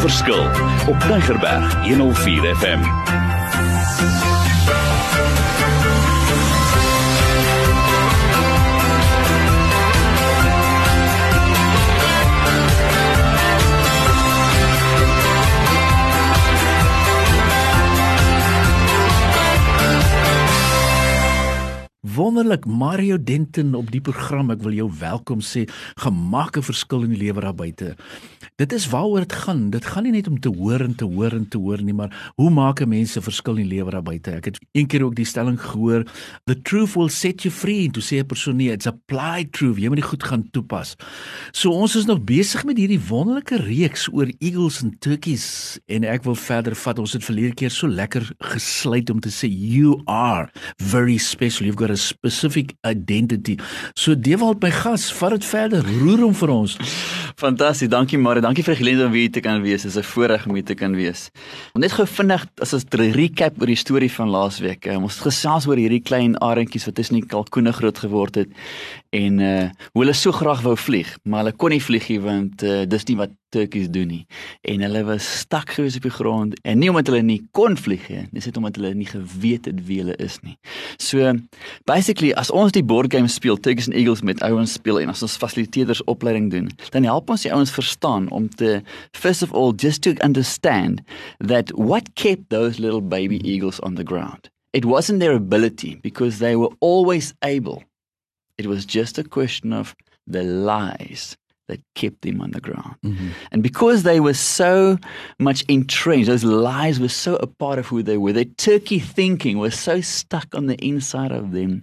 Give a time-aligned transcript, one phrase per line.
[0.00, 0.44] verskil
[0.86, 4.29] op Tigerberg 104 FM.
[22.40, 24.48] Wonderlik Mario Denton op die program.
[24.48, 25.66] Ek wil jou welkom sê.
[26.00, 27.96] Gemaak 'n verskil in die lewe daar buite.
[28.56, 29.70] Dit is waaroor dit gaan.
[29.70, 32.32] Dit gaan nie net om te hoor en te hoor en te hoor nie, maar
[32.36, 34.30] hoe maak 'n mens 'n verskil in die lewe daar buite?
[34.30, 36.04] Ek het een keer ook die stelling gehoor,
[36.44, 37.84] the truth will set you free.
[37.84, 39.76] En toe sê 'n persoon nee, it's applied truth.
[39.76, 40.96] Jy moet dit goed gaan toepas.
[41.52, 46.24] So ons is nog besig met hierdie wonderlike reeks oor eagles en turkeys en ek
[46.24, 46.98] wil verder vat.
[46.98, 51.66] Ons het verlede keer so lekker gesluit om te sê you are very special.
[51.66, 51.96] You've got a
[52.30, 53.58] specific identity.
[53.94, 55.84] So Dewald my gas, vat dit verder.
[56.00, 56.76] Roer hom vir ons.
[57.40, 57.90] Fantasties.
[57.90, 59.82] Dankie Marie dankie vir die geleentheid om hier te kan wees.
[59.82, 61.30] Dit is 'n voorreg om hier te kan wees.
[61.74, 64.86] Net gou vinnig as ons 'n recap oor die storie van laasweek.
[64.86, 68.48] Um, ons gesels oor hierdie klein arendjies wat tussen die kalkoene groot geword het
[69.10, 72.62] en uh hoe hulle so graag wou vlieg, maar hulle kon nie vlieg nie want
[72.62, 74.22] uh, dis nie wat turkies doen nie.
[74.68, 78.06] En hulle was stak gewees op die grond en nie omdat hulle nie kon vlieg
[78.10, 80.56] nie, dis net omdat hulle nie geweet het wie hulle is nie.
[81.02, 81.34] So
[81.90, 85.24] basically as ons die board game speel Turkies and Eagles met ouens speel en as
[85.26, 88.80] ons fasiliteerders opleiding doen, dan help ons die ouens verstaan om te
[89.16, 91.04] first of all just to understand
[91.38, 94.50] that what kept those little baby eagles on the ground.
[94.72, 97.82] It wasn't their ability because they were always able
[98.60, 101.38] It was just a question of the lies
[101.70, 102.96] that kept them on the ground.
[103.04, 103.28] Mm-hmm.
[103.52, 104.98] And because they were so
[105.38, 109.58] much entrenched, those lies were so a part of who they were, their turkey thinking
[109.58, 111.82] was so stuck on the inside of them,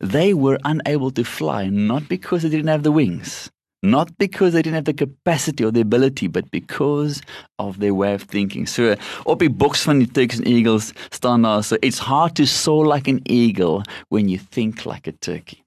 [0.00, 3.50] they were unable to fly, not because they didn't have the wings.
[3.82, 7.22] Not because they didn't have the capacity or the ability, but because
[7.58, 8.66] of their way of thinking.
[8.66, 12.44] So, op die box van die Turks and Eagles staan daar so it's hard to
[12.44, 15.64] soar like an eagle when you think like a turkey.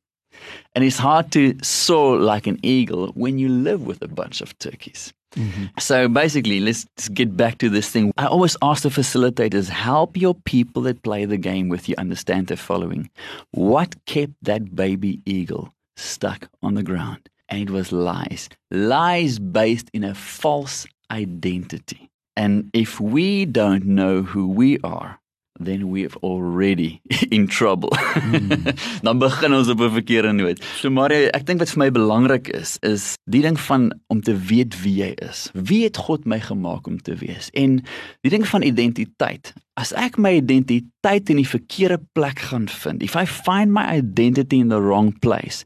[0.73, 4.57] And it's hard to soar like an eagle when you live with a bunch of
[4.59, 5.13] turkeys.
[5.35, 5.65] Mm-hmm.
[5.79, 8.13] So basically, let's get back to this thing.
[8.17, 12.47] I always ask the facilitators help your people that play the game with you understand
[12.47, 13.09] the following.
[13.51, 17.29] What kept that baby eagle stuck on the ground?
[17.49, 18.49] And it was lies.
[18.71, 22.09] Lies based in a false identity.
[22.35, 25.19] And if we don't know who we are,
[25.59, 27.89] then we have already in trouble.
[27.89, 28.75] Mm.
[29.05, 30.63] dan begin ons op 'n verkeerde noot.
[30.81, 34.33] So Marie, ek dink wat vir my belangrik is, is die ding van om te
[34.33, 35.49] weet wie jy is.
[35.53, 37.49] Wie het God my gemaak om te wees?
[37.53, 37.83] En
[38.21, 39.53] die ding van identiteit.
[39.73, 44.59] As ek my identiteit in die verkeerde plek gaan vind, if I find my identity
[44.59, 45.65] in the wrong place,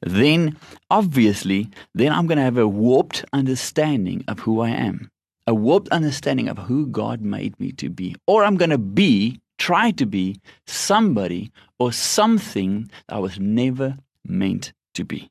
[0.00, 0.56] then
[0.88, 5.10] obviously, then I'm going to have a warped understanding of who I am
[5.46, 8.16] a warped understanding of who God made me to be.
[8.26, 14.72] Or I'm going to be, try to be, somebody or something I was never meant
[14.94, 15.30] to be.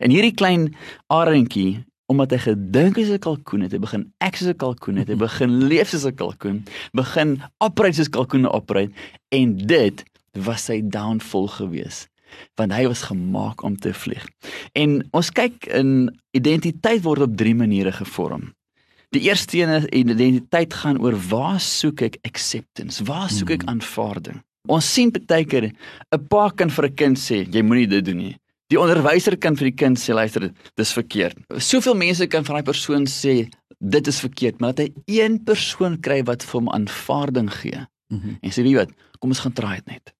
[0.00, 0.70] En hierdie klein
[1.12, 5.08] arendjie omdat hy gedink hy's 'n kalkoen het, hy begin ek soos 'n kalkoen het,
[5.12, 6.64] hy begin leef soos 'n kalkoen,
[6.96, 8.90] begin operate soos kalkoene operate
[9.30, 10.02] en dit
[10.34, 12.08] was sy downfall gewees
[12.54, 14.22] want hy was gemaak om te vlieg.
[14.78, 18.52] En ons kyk in identiteit word op drie maniere gevorm.
[19.10, 23.02] Die eerste een identiteit gaan oor waar soek ek acceptance?
[23.04, 23.72] Waar soek ek hmm.
[23.74, 24.38] aanvaarding?
[24.70, 25.72] Ons sien baie keer
[26.14, 28.36] 'n pa kan vir 'n kind sê jy moenie dit doen nie.
[28.70, 31.36] Die onderwyser kan vir die kind sê luister dis verkeerd.
[31.58, 33.50] Soveel mense kan van daai persoon sê
[33.80, 37.80] dit is verkeerd, maar dat hy een persoon kry wat vir hom aanvaarding gee.
[38.12, 38.38] Mm -hmm.
[38.42, 40.14] En sê wie weet, kom ons gaan try dit net.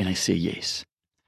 [0.00, 0.84] En hy sê yes.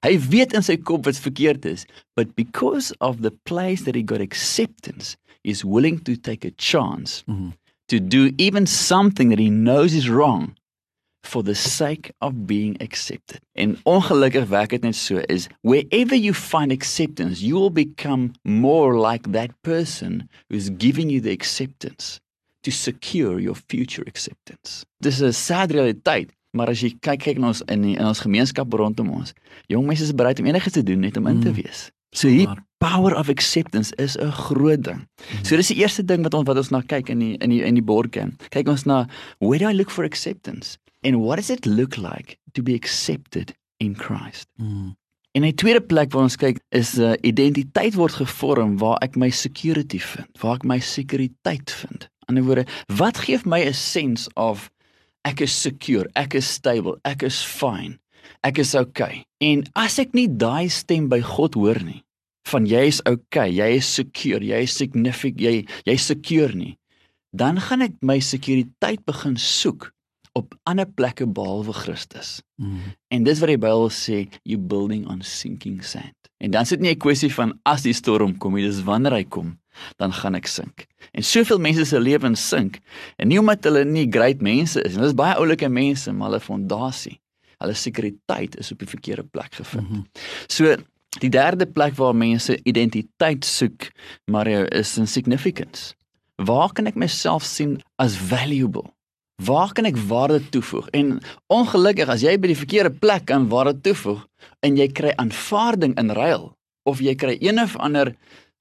[0.07, 1.83] Hy weet in sy kop wat verkeerd is,
[2.15, 7.23] but because of the place that he got acceptance, is willing to take a chance
[7.29, 7.51] mm-hmm.
[7.89, 10.57] to do even something that he knows is wrong
[11.23, 13.41] for the sake of being accepted.
[13.55, 18.99] En ongelukkig werk dit net so is wherever you find acceptance, you will become more
[18.99, 22.21] like that person who's giving you the acceptance
[22.63, 24.85] to secure your future acceptance.
[25.03, 28.23] Dis 'n sad realiteit, maar as jy kyk kyk na ons in die, in ons
[28.25, 29.35] gemeenskap rondom ons,
[29.73, 31.61] jong mense is bereid om enigiets te doen net om in te mm.
[31.61, 31.91] wees.
[32.17, 35.07] So hier power of acceptance is 'n groot ding.
[35.43, 37.63] So dis die eerste ding wat ons wat ons na kyk in die in die
[37.63, 38.37] in die board game.
[38.51, 39.07] Kyk ons na
[39.39, 43.53] where do I look for acceptance and what does it look like to be accepted
[43.79, 44.49] in Christ?
[44.57, 44.97] Mm.
[45.37, 49.17] En 'n tweede plek waar ons kyk is 'n uh, identiteit word gevorm waar ek
[49.17, 52.09] my security vind, waar ek my sekuriteit vind.
[52.29, 54.71] In 'n woorde, wat gee my 'n sense of
[55.27, 57.99] ek is secure, ek is stable, ek is fine.
[58.47, 59.25] Ek is okay.
[59.43, 62.03] En as ek nie daai stem by God hoor nie,
[62.47, 66.77] van jy is okay, jy is secure, jy is significant, jy jy secure nie,
[67.35, 69.91] dan gaan ek my sekuriteit begin soek
[70.37, 72.41] op ander plekke behalwe Christus.
[72.61, 72.93] Mm.
[73.09, 76.15] En dis wat die Bybel sê, you building on sinking sand.
[76.45, 79.25] En dan sit nie 'n kwessie van as die storm kom, nie, dis wanneer hy
[79.25, 79.59] kom,
[79.97, 80.87] dan gaan ek sink.
[81.13, 82.81] En soveel mense se lewens sink,
[83.17, 86.41] en nie omdat hulle nie great mense is, hulle is baie oulike mense, maar hulle
[86.41, 87.21] fondasie,
[87.59, 89.91] hulle sekuriteit is op die verkeerde plek gevind.
[89.91, 90.03] Mhm.
[90.49, 90.77] So
[91.21, 93.91] die derde plek waar mense identiteit soek,
[94.27, 95.95] Mario, is in significance.
[96.37, 98.96] Waar kan ek myself sien as valuable?
[99.43, 100.89] Waar kan ek waarde toevoeg?
[100.97, 101.19] En
[101.53, 104.23] ongelukkig as jy by die verkeerde plek aan waarde toevoeg
[104.65, 106.55] en jy kry aanvaarding in ruil
[106.89, 108.15] of jy kry een of ander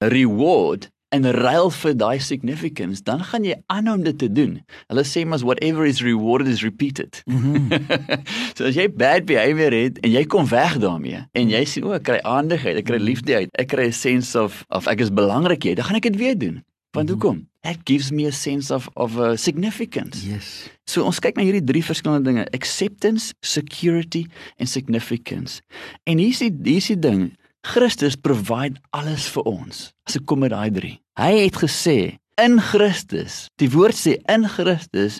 [0.04, 4.58] reward in ruil vir daai significance, dan gaan jy aanhou om dit te doen.
[4.90, 7.22] Hulle sê mos whatever is rewarded is repeated.
[7.24, 7.70] Mhm.
[8.58, 11.94] so as jy bad behavior het en jy kom weg daarmee en jy sien o,
[11.96, 15.14] ek kry aandadigheid, ek kry liefde uit, ek kry 'n sense of of ek is
[15.14, 16.60] belangrik hier, dan gaan ek dit weer doen.
[16.92, 17.14] Want Mhm.
[17.14, 17.46] hoekom?
[17.66, 20.22] It gives me a sense of of uh, significance.
[20.24, 20.68] Yes.
[20.86, 24.26] So ons kyk na hierdie drie verskillende dinge: acceptance, security
[24.62, 25.58] en significance.
[26.06, 27.24] En hier's die hier's die ding,
[27.66, 29.90] Christus provide alles vir ons.
[30.06, 30.94] As ek kom met daai drie.
[31.18, 31.98] Hy het gesê
[32.38, 35.18] in Christus, die woord sê in Christus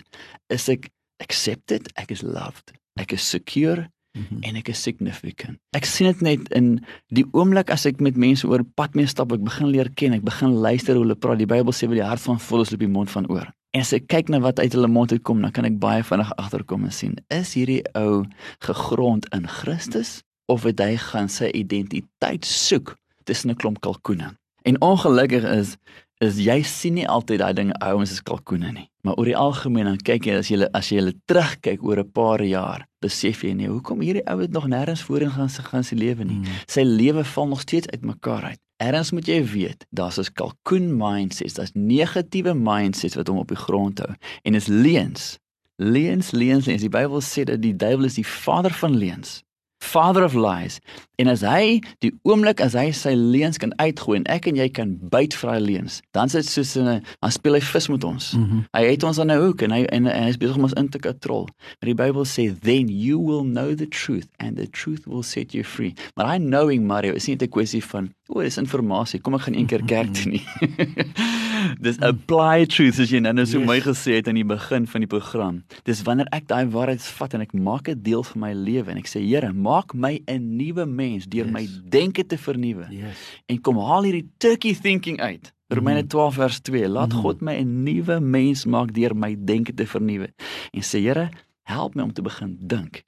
[0.53, 0.87] is ek
[1.23, 2.71] accepted, ek is loved,
[3.01, 4.43] ek is secure Mhm.
[4.43, 5.57] en ek is significant.
[5.77, 6.79] Ek sien dit net in
[7.13, 10.23] die oomblik as ek met mense oor pad mee stap, ek begin leer ken, ek
[10.23, 11.37] begin luister hoe hulle praat.
[11.37, 13.47] Die Bybel sê wat die hart van vol is, loop die mond van oor.
[13.73, 16.31] En as ek kyk na wat uit hulle mond uitkom, dan kan ek baie vinnig
[16.41, 18.25] agterkom en sien, is hierdie ou
[18.65, 24.33] gegrond in Christus of het hy gaan sy identiteit soek tussen 'n klomp kalkoene?
[24.63, 25.77] En ongelukkig is
[26.23, 28.87] is jy sien nie altyd daai dinge ouens is kalkoene nie.
[29.05, 32.11] Maar oor die algemeen dan kyk jy as jy as jy hulle terugkyk oor 'n
[32.11, 35.83] paar jaar, besef jy nee, hoekom hierdie ou het nog nêrens voorheen gaan sy gaan
[35.83, 36.41] sy lewe nie.
[36.41, 36.61] Mm.
[36.67, 38.59] Sy lewe val nog steeds uitmekaar uit.
[38.77, 43.57] Erns moet jy weet, daar's 'n kalkoen mindsets, daar's negatiewe mindsets wat hom op die
[43.57, 44.13] grond hou
[44.43, 45.37] en is leuns.
[45.77, 46.81] Leuns, leuns, leuns.
[46.81, 49.43] Die Bybel sê dat die duiwel is die vader van leuns.
[49.87, 50.79] Father of lies.
[51.17, 54.67] En as hy die oomblik as hy sy leuns kan uitgooi en ek en jy
[54.73, 58.33] kan byt vir hy leuns, dan sit soos 'n dan speel hy vis met ons.
[58.33, 58.65] Mhm.
[58.75, 60.77] Hy het ons aan 'n hoek en hy en, en hy is besig om ons
[60.77, 61.47] in te katrol.
[61.79, 65.53] Maar die Bybel sê then you will know the truth and the truth will set
[65.53, 65.95] you free.
[66.15, 69.21] Maar hy knowing Mario is nie 'n kwessie van o, dis inligting.
[69.21, 70.45] Kom ek gaan een keer kerk toe nie.
[71.79, 73.67] dis apply truth as jy nou so Yes.
[73.67, 75.63] mooi gesê het aan die begin van die program.
[75.83, 78.97] Dis wanneer ek daai waarheid vat en ek maak dit deel van my lewe en
[78.97, 81.53] ek sê Here, maak my 'n nuwe mens deur Yes.
[81.53, 83.17] my denke te vernuwe Yes.
[83.49, 85.51] en kom haal hierdie turkey thinking uit.
[85.69, 86.07] Romeine Mhm.
[86.07, 86.87] 12 vers 2.
[86.87, 87.21] Laat Mhm.
[87.21, 90.29] God my 'n nuwe mens maak deur my denke te vernuwe.
[90.73, 91.29] En sê Here,
[91.63, 93.03] help my om te begin dink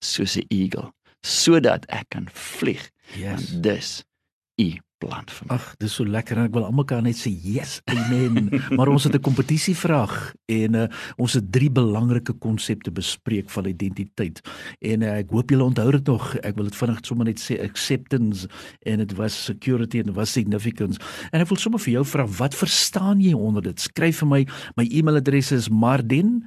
[0.00, 2.90] soos 'n eagle sodat ek kan vlieg.
[3.16, 3.50] Yes.
[3.50, 4.04] Want dis
[4.60, 4.72] u
[5.04, 5.58] plan vir my.
[5.58, 8.48] Ag, dis so lekker en ek wil almekaar net sê yes, amen.
[8.78, 10.14] maar ons het 'n kompetisievraag
[10.48, 10.86] en uh,
[11.16, 14.40] ons het drie belangrike konsepte bespreek van identiteit.
[14.80, 16.34] En uh, ek hoop julle onthou dit nog.
[16.42, 18.48] Ek wil dit vinnig sommer net sê acceptance
[18.82, 20.98] en dit was security dit was significance.
[21.32, 23.80] En ek wil sommer vir jou vra, wat verstaan jy onder dit?
[23.80, 24.42] Skryf vir my.
[24.76, 26.42] My e-mailadres is mardin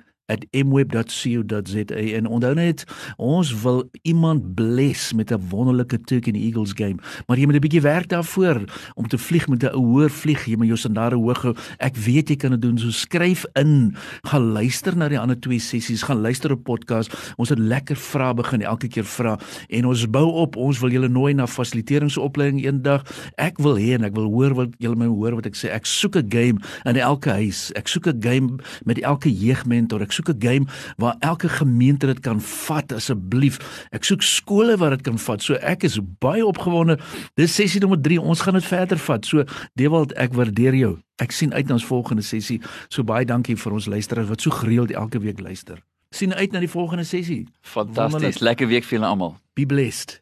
[0.52, 2.84] @mweb.co.za en onthou net
[3.16, 6.96] ons wil iemand bless met 'n wonderlike Turkey and Eagles game.
[7.26, 10.46] Maar jy moet 'n bietjie werk daarvoor om te vlieg met 'n hoër vlieg.
[10.46, 11.56] Jy moet jou standaarde hoog hou.
[11.78, 13.96] Ek weet jy kan dit doen so skryf in.
[14.22, 16.04] Gaan luister na die ander twee sessies.
[16.04, 17.34] Gaan luister op podcast.
[17.36, 19.40] Ons het lekker vrae begin elke keer vra.
[19.68, 20.56] En ons bou op.
[20.56, 23.04] Ons wil julle nooi na fasiliteeringsopleiding eendag.
[23.36, 25.72] Ek wil hê en ek wil hoor wat julle my hoor wat ek sê.
[25.72, 27.72] Ek soek 'n game in elke huis.
[27.76, 30.66] Ek soek 'n game met elke jeugmentor soek 'n game
[30.98, 33.60] waar elke gemeente dit kan vat asseblief.
[33.92, 35.42] Ek soek skole waar dit kan vat.
[35.42, 37.00] So ek is baie opgewonde.
[37.36, 38.22] Dis sessie nommer 3.
[38.22, 39.26] Ons gaan dit verder vat.
[39.26, 39.44] So
[39.76, 40.98] Dewald, ek waardeer jou.
[41.18, 42.62] Ek sien uit na ons volgende sessie.
[42.90, 45.84] So baie dankie vir ons luisteraars wat so gereeld elke week luister.
[46.10, 47.48] Sien uit na die volgende sessie.
[47.62, 48.40] Fantasties.
[48.40, 49.38] Lekker week vir julle almal.
[49.54, 50.22] Be blessed.